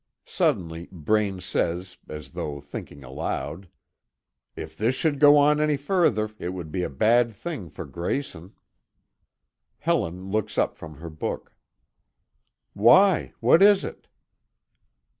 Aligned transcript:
Suddenly 0.25 0.89
Braine 0.91 1.39
says, 1.41 1.99
as 2.09 2.31
though 2.31 2.59
thinking 2.59 3.03
aloud: 3.03 3.69
"If 4.55 4.75
this 4.75 4.95
should 4.95 5.19
go 5.19 5.43
any 5.47 5.77
farther 5.77 6.31
it 6.39 6.49
would 6.53 6.71
be 6.71 6.81
a 6.81 6.89
bad 6.89 7.33
thing 7.33 7.69
for 7.69 7.85
Grayson." 7.85 8.55
Helen 9.77 10.31
looks 10.31 10.57
up 10.57 10.75
from 10.75 10.95
her 10.95 11.09
book: 11.11 11.53
"Why? 12.73 13.33
What 13.41 13.61
is 13.61 13.85
it?" 13.85 14.07